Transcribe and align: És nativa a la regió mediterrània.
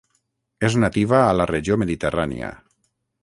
És 0.69 0.77
nativa 0.83 1.19
a 1.25 1.35
la 1.41 1.47
regió 1.53 1.79
mediterrània. 1.83 2.53